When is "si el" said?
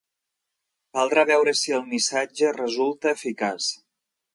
1.61-1.85